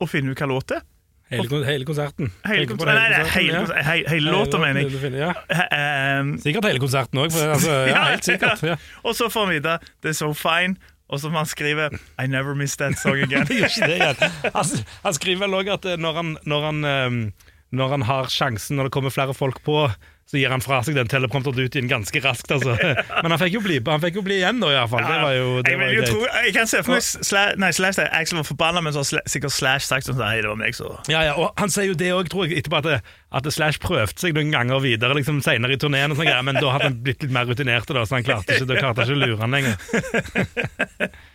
[0.00, 0.86] å finne ut hva låt det er.
[1.30, 2.32] Hele, hele konserten.
[2.46, 4.10] Hele konserten, hele, nei, konserten, hele, ja.
[4.10, 5.12] hele låta, mener jeg.
[5.14, 5.34] Ja.
[5.46, 8.64] Eh, Sikkert hele konserten òg, altså, ja, helt sikkert.
[8.66, 8.78] Ja.
[9.04, 10.74] Og så får han vite det er so fine,
[11.10, 13.46] og så må han skrive I never miss that song again.
[13.50, 14.30] Det.
[14.54, 18.30] Han, han skriver vel òg at eh, når han, når, han, eh, når han har
[18.32, 19.84] sjansen, når det kommer flere folk på,
[20.30, 22.52] så gir han fra seg den teleprompteren ut igjen ganske raskt.
[22.54, 22.76] Altså.
[23.22, 25.02] Men han fikk jo bli, han fikk jo bli igjen, da, iallfall.
[25.02, 27.98] Det var jo, det jeg, var jo tro, jeg kan se for meg nei, slash
[27.98, 30.76] det, Axel var forbanna, men så har sikkert Slash sagt sånn Nei, det var meg,
[30.78, 33.82] så Ja, ja, og Han sier jo det òg, tror jeg, etterpå at, at Slash
[33.82, 37.34] prøvde seg noen ganger videre liksom senere i turneen, men da hadde han blitt litt
[37.34, 39.74] mer rutinert, da, så han klarte ikke, da klarte ikke å lure han lenger.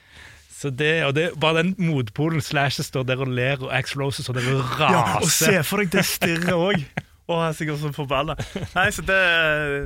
[0.55, 4.23] Så det, og det, Bare den motpolen Slash står der og ler, og Ax Rose
[4.23, 4.95] står der og raser.
[4.95, 6.85] Ja, og se for deg det stirret òg.
[7.25, 8.35] Og han er sikkert så forbanna.
[8.75, 9.19] Nei, så det,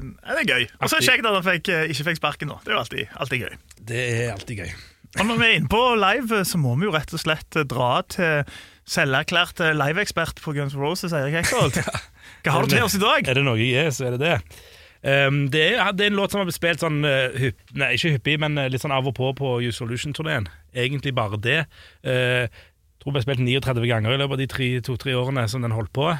[0.04, 0.66] det er gøy.
[0.82, 2.58] Og så er det kjekt at han fikk, eh, ikke fikk sparken, nå.
[2.66, 3.54] Det er jo alltid, alltid gøy.
[3.92, 4.74] Det er alltid gøy.
[5.18, 7.66] Og når vi er inne på live, så må vi jo rett og slett eh,
[7.72, 8.52] dra til
[8.90, 11.80] selverklært eh, liveekspert på Guns N' Roses, Eirik Ekholt.
[12.44, 13.24] Hva har du til oss i dag?
[13.24, 14.36] Er det noe jeg er, så er det det.
[15.00, 17.94] Um, det, er, det er en låt som har blitt spilt sånn uh, hypp, Nei,
[17.96, 20.50] ikke hyppig, men uh, litt sånn av og på på Use Solution-turneen.
[20.76, 21.62] Egentlig bare det.
[22.04, 22.52] Uh,
[23.00, 25.76] tror det ble spilt 39 ganger i løpet av de tre- to-tre årene som den
[25.76, 26.12] holdt på.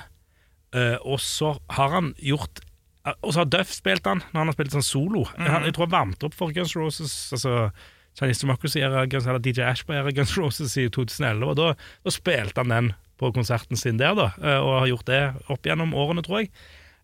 [0.72, 2.62] Uh, og så har han gjort
[3.08, 5.24] uh, Og så har Duff spilt han når han har spilt sånn solo.
[5.34, 7.16] han, jeg tror han varmte opp for Guns Roses.
[7.36, 7.72] Altså
[8.16, 11.44] Chinese Democracy era Guns, eller DJ Ashby era Guns Roses i 2011.
[11.52, 11.74] Og da,
[12.06, 14.30] da spilte han den på konserten sin der, da,
[14.64, 16.54] og har gjort det opp gjennom årene, tror jeg.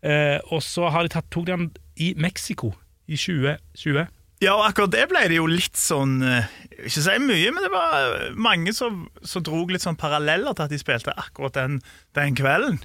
[0.06, 2.74] Eh, og så har de tatt, tok de den i Mexico
[3.08, 4.06] i 2020.
[4.44, 6.50] Ja, og akkurat det ble det jo litt sånn eh,
[6.84, 10.74] Ikke si mye, men det var mange som, som drog litt sånn paralleller til at
[10.74, 11.80] de spilte akkurat den,
[12.18, 12.82] den kvelden.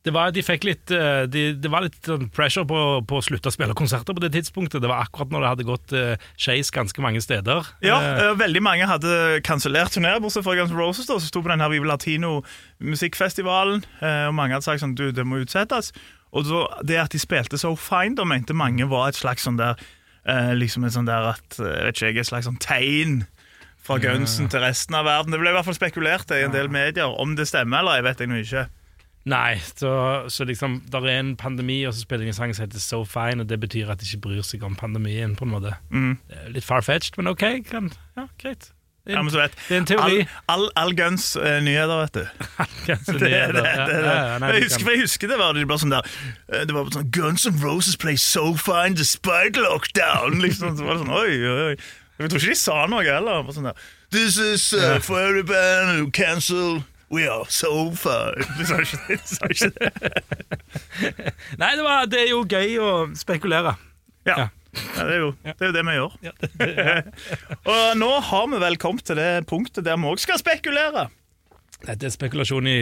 [0.00, 3.24] Det var, de fikk litt, eh, de, det var litt sånn pressure på, på å
[3.24, 4.80] slutte å spille konserter på det tidspunktet.
[4.80, 7.68] Det var akkurat når det hadde gått uh, skeis ganske mange steder.
[7.84, 11.42] Ja, Eh, eh, Veldig mange hadde kansellert turneer, bortsett fra Guns Roses, da, som sto
[11.44, 13.84] på den her Vive Latino-musikkfestivalen.
[14.00, 15.92] Uh, og mange hadde sagt sånn, du, det må utsettes.
[16.30, 19.58] Og så, det at de spilte So Fine, da mente mange var et slags sånn
[19.58, 19.80] der
[20.22, 23.22] eh, Liksom et sånn der at eh, vet ikke, jeg, et slags sånn tegn
[23.80, 25.32] fra Gunsen til resten av verden.
[25.32, 27.08] Det ble i hvert fall spekulert i en del medier.
[27.08, 28.66] Om det stemmer eller jeg vet jeg nå ikke.
[29.30, 29.92] Nei, så,
[30.32, 33.02] så liksom der er en pandemi, og så spiller de en sang som heter So
[33.08, 35.74] Fine, og det betyr at de ikke bryr seg om pandemien, på en måte.
[35.92, 36.14] Mm.
[36.54, 37.44] Litt far-fetched, men OK.
[37.68, 38.70] Kan, ja, greit.
[39.06, 40.16] Er, Ja, men så vet det er en teori.
[40.20, 42.24] All, all, all Guns eh, nyheter, vet du.
[42.86, 43.70] Det, nyheter, det, er det, det.
[43.70, 46.10] Ja, det, ja, ja, nei, jeg, husker, jeg husker det var det bare sånn der
[46.52, 50.38] eh, Det var sånn Guns and Roses play so fine despite lockdown.
[50.44, 51.74] Liksom, så var det sånn, oi, oi, oi.
[52.20, 53.44] Jeg tror ikke de sa noe heller.
[53.46, 56.82] Bare sånn der, This is uh, for every band who cancel.
[57.10, 58.44] We are so fine.
[58.58, 59.88] Du sa ikke, sa ikke det.
[61.58, 63.72] Nei, det, var, det er jo gøy å spekulere.
[64.28, 64.36] Ja.
[64.36, 64.46] Ja.
[64.70, 66.12] Ja, det, er jo, det er jo det vi gjør.
[67.72, 71.08] Og nå har vi vel kommet til det punktet der vi òg skal spekulere.
[71.80, 72.76] Dette er spekulasjon i,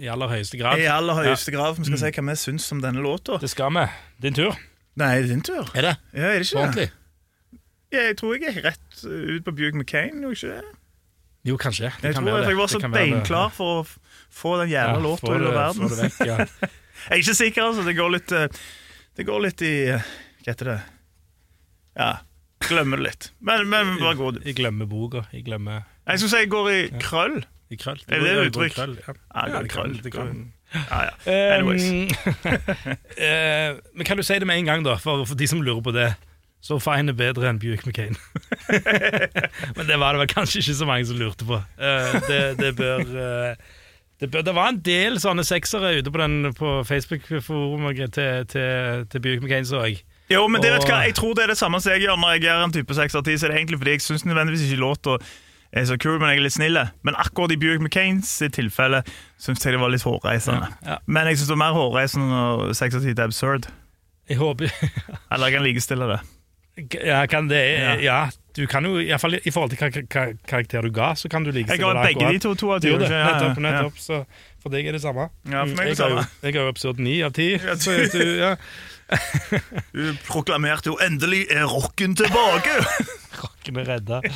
[0.00, 0.78] i aller høyeste grad.
[0.78, 1.80] I aller høyeste grad.
[1.80, 3.40] Vi skal si hva vi syns om denne låta.
[3.42, 3.84] Det skal vi.
[4.22, 4.54] Din tur.
[5.00, 5.72] Nei, det er din tur.
[5.74, 5.94] Er det?
[6.14, 6.88] Ja, er det ikke Ordentlig?
[7.94, 10.22] Ja, Jeg tror jeg er rett ut på Buick McCain.
[10.22, 10.78] gjorde ikke det?
[11.44, 11.90] Jo, kanskje.
[12.00, 13.84] Det Jeg kan tror jeg, jeg var så beinklar for å
[14.32, 15.92] få den jævla Ja, låta ut av verden.
[15.98, 16.38] vekk, ja.
[17.04, 17.82] Jeg er ikke sikker, altså.
[17.84, 18.62] Det går litt, eh,
[19.18, 20.06] det går litt i eh,
[20.46, 20.78] Hva heter det?
[21.96, 22.12] Ja,
[22.64, 23.28] glemmer det litt.
[23.40, 24.40] Men, men bare god.
[24.44, 25.24] Jeg glemmer boka.
[25.32, 27.38] Jeg glemmer Jeg skulle si jeg går i krøll.
[27.70, 28.00] i krøll.
[28.08, 28.74] Er det et uttrykk?
[28.76, 29.96] krøll, Ja, Ja, Ja, det krøll.
[30.02, 30.34] det krøll.
[30.74, 31.34] Ja, ja.
[31.58, 31.84] Anyways.
[33.24, 35.82] Eh, men kan du si det med en gang, da, for, for de som lurer
[35.86, 36.08] på det?
[36.64, 38.16] Så fine er bedre enn Buick McCain.
[39.76, 41.58] men det var det vel kanskje ikke så mange som lurte på.
[41.78, 43.54] Eh, det, det bør eh,
[44.22, 49.04] det, bør, det var en del sånne seksere ute på, den- på Facebook-forumet til, til,
[49.12, 50.00] til Buick McCain, så jeg.
[50.34, 52.20] Jo, men det vet du hva, jeg tror det er det samme som jeg gjør
[52.20, 53.38] når jeg gjør en type 6 av 10.
[53.40, 55.18] Så er det egentlig fordi jeg syns nødvendigvis ikke låta
[55.74, 56.78] er så kul, men jeg er litt snill.
[57.06, 59.02] Men akkurat i Buick McCains sitt tilfelle
[59.42, 60.70] syns jeg det var litt hårreisende.
[60.84, 61.00] Ja, ja.
[61.06, 63.68] Men jeg syns det var mer hårreisende når 6 av 10 er absurd.
[64.30, 64.70] Jeg håper
[65.32, 66.22] Eller jeg kan likestille det.
[67.04, 67.94] Ja, kan det, Ja.
[68.02, 68.30] ja.
[68.56, 71.44] du kan jo, i, fall i forhold til hva kar karakter du ga, så kan
[71.46, 72.90] du Jeg ga begge de to to av ti.
[72.90, 73.98] nettopp, nettopp.
[73.98, 74.24] Så
[74.62, 75.28] for deg er det samme.
[75.46, 76.26] Ja, for meg er det samme.
[76.42, 77.52] jeg har jo episode ni av ti.
[79.94, 82.78] Du, proklamerte jo 'endelig er rocken tilbake'!
[83.42, 84.20] Rocken er redda.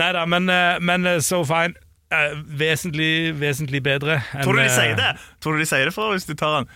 [0.00, 1.74] Nei da, men, eh, men eh, so fine.
[2.12, 5.94] Eh, vesentlig, vesentlig bedre enn Tror du de sier det Tror du de sier det
[5.96, 6.66] for hvis de tar den?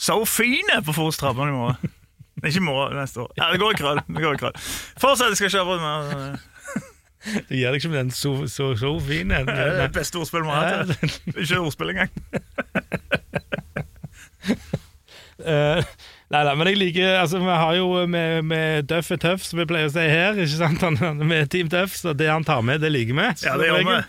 [0.00, 1.92] So fine på Forrest Trappene i morgen?
[2.46, 3.28] Ikke i morgen, neste år.
[3.36, 4.00] Ja, det går i krøll.
[4.08, 4.56] Det går i krøll.
[4.98, 6.40] Fortsett, jeg skal kjøre på mer.
[7.22, 9.36] Du gir deg ikke med den so, so, so fine.
[9.46, 10.90] Det er det beste ordspillet vi har hatt.
[11.36, 12.10] Ikke ordspill engang.
[15.44, 15.84] Eh,
[16.32, 19.60] nei da, men jeg liker altså, Vi har jo med, med Duff er tøff, som
[19.62, 20.38] vi pleier å si her.
[20.38, 20.82] Ikke sant?
[20.86, 23.28] Han, med Team Duff, så det han tar med, det liker vi.
[23.46, 24.02] Ja, det gjør vi.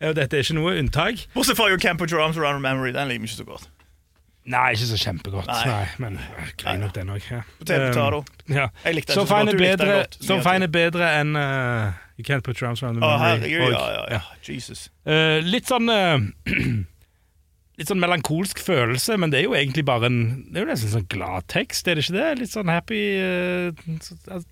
[0.00, 1.26] Og Dette er ikke noe unntak.
[1.34, 2.94] Bortsett fra You Can't Put Your Arms Around Memory.
[2.96, 3.68] Den liker vi ikke så godt.
[4.50, 5.46] Nei, ikke så kjempegodt.
[5.50, 5.64] Nei.
[5.68, 7.26] Nei, men øh, grei nok den òg.
[7.30, 7.42] Ja.
[7.60, 8.68] Um, ja.
[8.86, 9.50] Jeg likte den Så så godt.
[9.52, 10.16] Du likte den bedre, godt.
[10.24, 13.28] Så fine er bedre enn uh, You Can't Put Your Arms Around the Å, Memory.
[13.28, 14.20] herregud, og- ja, ja, ja.
[14.48, 14.86] Jesus.
[15.06, 16.16] Uh, litt sånn eh,
[17.80, 20.92] Litt sånn melankolsk følelse, men det er jo egentlig bare en Det er jo nesten
[20.92, 22.30] sånn glad tekst, er det ikke det?
[22.42, 24.42] Litt sånn happy uh,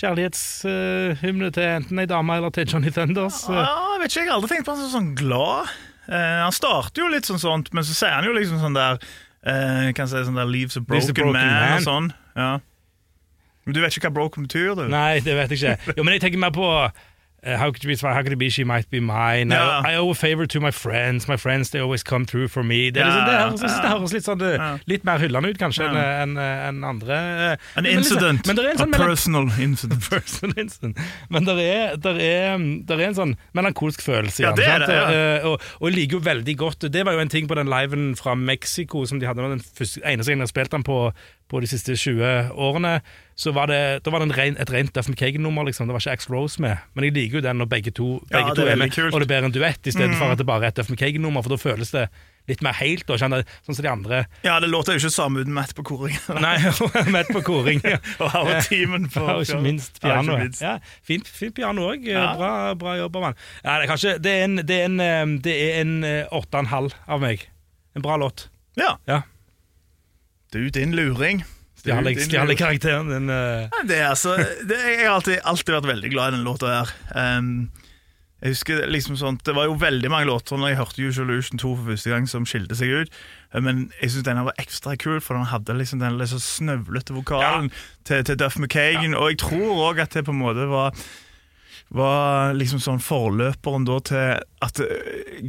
[0.00, 3.42] Kjærlighetshymne til enten ei dame eller til Johnny Thunders.
[3.50, 3.58] Uh.
[3.58, 5.72] Ja, jeg vet ikke, jeg har aldri tenkt på han som sånn glad.
[6.10, 8.96] Eh, han starter jo litt sånn sånt, men så sier han jo liksom sånn der
[8.98, 11.76] eh, Kan jeg si sånn der Leaves a broken, broken man, man.
[11.76, 12.08] og sånn.
[12.34, 12.50] Ja.
[13.66, 14.86] Men du vet ikke hva broken betyr, du?
[14.90, 15.94] Nei, det vet jeg ikke.
[15.98, 16.66] Jo, men jeg tenker mer på
[17.42, 19.50] eh, how, could you be, how could it be she might be mine?
[19.54, 19.80] Ja.
[19.84, 21.26] I, I owe a favor to my friends.
[21.28, 22.90] My friends they always come through for me.
[22.90, 26.36] Det, liksom, det, høres, det høres litt, sånn, eh, litt mer hyllende ut, kanskje, enn
[26.36, 27.16] en, en andre.
[27.16, 28.46] eh, An men liksom- incident.
[28.46, 28.98] Men men en sånn a
[30.10, 30.98] personal incident.
[31.30, 34.96] Men det er, der er, der er en sånn melankolsk følelse i Ja, den, det
[34.96, 35.08] ja.
[35.40, 37.68] Eh, og, og jeg liker jo veldig godt Det var jo en ting på den
[37.70, 40.98] liven fra Mexico som de hadde den første, eneste gangen jeg spilte den på,
[41.50, 43.00] på de siste 20 årene.
[43.40, 45.64] Så var det, da var det en ren, et rent Duff McKagan-nummer.
[45.66, 45.88] Liksom.
[45.88, 46.82] Det var ikke Ax Rose med.
[46.94, 49.10] Men jeg liker jo den når begge to, begge ja, to er er med, kult.
[49.10, 49.14] Mm.
[49.16, 51.42] og det blir en duett, i stedet for at det bare er et Duff McKagan-nummer.
[51.46, 52.08] For da føles det
[52.50, 54.20] litt mer helt, da, kjenner jeg, sånn som de andre.
[54.46, 56.16] Ja, det låter jo ikke samme uten Matt på koring.
[56.44, 56.56] Nei,
[57.14, 57.82] Matt på koring.
[57.86, 57.98] Ja.
[58.18, 60.36] Og her var teamen på Ja, og ikke minst piano.
[60.36, 60.62] pianoet.
[60.62, 62.06] Ja, fint, fint piano òg.
[62.10, 62.30] Ja.
[62.38, 63.42] Bra, bra jobba, mann.
[63.64, 66.22] Ja, det, er kanskje, det er en, det er en, eh, det er en eh,
[66.28, 67.48] åtte og en halv av meg.
[67.96, 68.48] En bra låt.
[68.78, 68.94] Ja.
[69.10, 69.22] Ja.
[70.50, 71.44] Du, din luring.
[71.80, 73.30] Stjal karakteren din.
[73.30, 73.70] Uh...
[73.86, 74.36] Det er altså,
[74.68, 76.90] det, jeg har alltid, alltid vært veldig glad i den låta her.
[77.14, 77.70] Um,
[78.40, 81.60] jeg husker liksom sånt, Det var jo veldig mange låter når jeg hørte Usual Illusion
[81.60, 83.16] 2 for første gang som skilte seg ut.
[83.52, 87.68] Men jeg syns denne var ekstra kul, for den hadde liksom den litt snøvlete vokalen
[88.08, 89.14] til, til Duff McKagan.
[89.14, 90.96] Og jeg tror òg at det på en måte var
[91.90, 94.90] var liksom sånn forløperen da til at uh,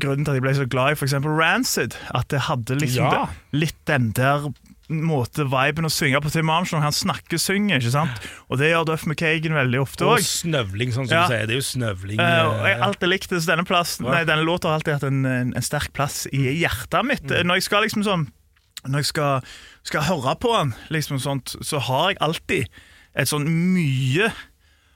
[0.02, 1.14] Grunnen til at jeg ble så glad i f.eks.
[1.22, 3.12] Rancid, at det hadde liksom Ja.
[3.14, 4.48] det, litt den der
[4.90, 6.82] måte viben å synge på Tim Armstrong.
[6.84, 8.26] Han snakker synger, ikke sant?
[8.52, 11.22] Og det gjør Duff McKagan veldig ofte Og snøvling, sånn som Ja.
[11.28, 11.46] du sier.
[11.48, 12.20] Det er jo snøvling.
[12.20, 14.94] Uh, og jeg har alltid likt det, så denne, plassen, nei, denne låta har alltid
[14.98, 17.24] hatt en, en, en sterk plass i hjertet mitt.
[17.24, 17.48] Mm.
[17.48, 18.28] Når jeg skal liksom sånn
[18.88, 19.44] Når jeg skal,
[19.86, 22.68] skal høre på han, liksom sånt, så har jeg alltid
[23.14, 24.32] et sånn mye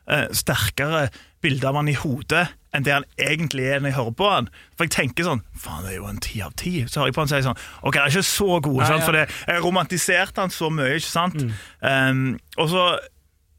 [0.10, 1.10] uh, sterkere
[1.44, 4.50] bilde av han i hodet enn det han egentlig er når jeg hører på han.
[4.76, 6.74] For jeg tenker sånn Faen, det er jo en ti av ti.
[6.88, 8.88] Så hører jeg på han og sier sånn OK, det er ikke så god, Nei,
[8.92, 9.06] sant?
[9.08, 11.42] for det, jeg romantiserte han så mye, ikke sant?
[11.42, 11.54] Mm.
[11.82, 12.24] Um,
[12.60, 12.86] og så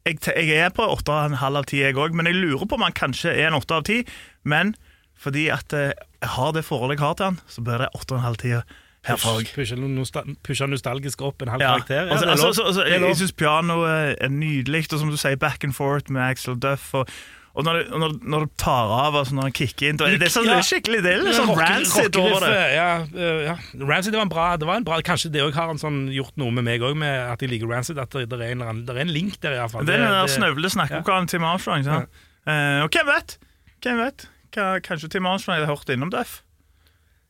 [0.06, 2.66] jeg, jeg er på åtte og en halv av ti, jeg òg, men jeg lurer
[2.70, 4.02] på om han kanskje er en åtte av ti.
[4.46, 4.74] Men
[5.18, 8.14] fordi at eh, jeg har det forholdet jeg har til han, så blir det åtte
[8.14, 8.52] og en halv ti
[9.06, 9.50] herfra òg.
[10.70, 11.72] Nostalgisk opp en halv Ja.
[11.76, 12.06] karakter.
[12.06, 15.36] Ja, Altså, altså, altså, altså, jeg jeg syns pianoet er nydelig, og som du sier,
[15.36, 16.94] back and forth med Axel Duff.
[16.94, 17.06] Og,
[17.56, 20.32] og når, det, når, når det tar av, altså når han kicker inn Det er
[20.32, 22.58] sånn, det er skikkelig Det er litt sånn rancid over det.
[22.76, 23.54] Ja, øh, ja.
[23.80, 26.02] Rancid det var en bra, det var en bra Kanskje det òg har en sånn,
[26.12, 27.96] gjort noe med meg òg, at jeg liker Rancid.
[28.02, 29.88] At det, det, er, en, det er en link der, iallfall.
[29.88, 31.86] Det er den der snøvle snakkevokalen til Tim Armstrong.
[31.86, 32.20] sant?
[32.44, 33.38] Eh, og hvem vet?
[33.84, 34.28] Hvem vet?
[34.84, 36.42] Kanskje Tim Armstrong hadde hørt innom Duff?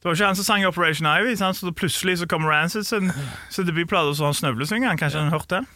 [0.02, 1.56] Det var ikke han som sang Operation Ivy, sant?
[1.58, 3.14] så plutselig så kom Rancid sin,
[3.56, 4.98] debutplate, og så han snøvlesynger.
[4.98, 5.75] Kanskje han hørte det?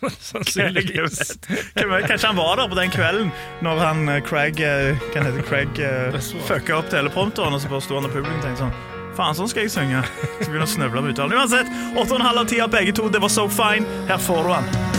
[0.30, 1.38] Sannsynligvis.
[1.76, 3.32] Kanskje han var der på den kvelden
[3.64, 7.72] når han eh, Craig eh, Hva heter det, Craig uh, fucka opp teleprompteren, og så
[7.72, 8.78] bare sto han og publikum og tenkte sånn
[9.18, 10.04] Faen, sånn skal jeg synge.
[10.38, 11.34] Så begynner han å snøvle med uttalen.
[11.34, 13.10] Uansett, 8,5 av 10 av begge to.
[13.10, 13.84] Det var so fine.
[14.08, 14.89] Her får du han.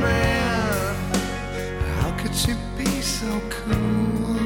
[0.00, 0.94] Man.
[1.96, 4.36] How could you be so cool?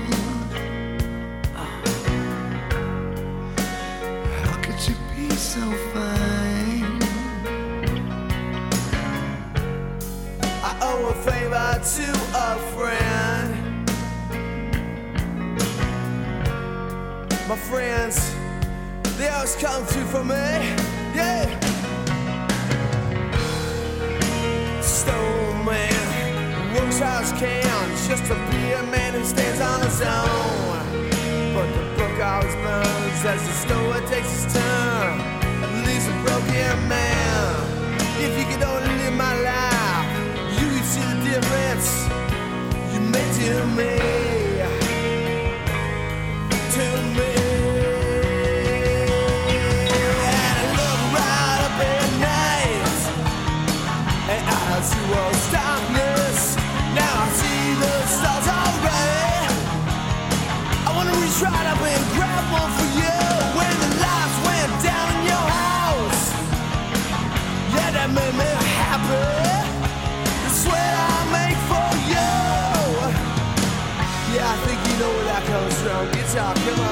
[4.43, 5.61] How could be so
[5.93, 7.01] fine?
[10.63, 13.51] I owe a favor to a friend.
[17.49, 18.35] My friends,
[19.19, 20.35] they always come through for me.
[21.15, 21.62] Yeah.
[27.03, 31.55] Man works can just to be a man who stands on his own.
[31.55, 35.19] But the book always burns as the story takes its turn
[35.87, 37.55] leaves a broken man.
[38.27, 40.11] If you could only live my life,
[40.59, 41.89] you could see the difference
[42.93, 44.32] you made to me.
[76.55, 76.92] Come on.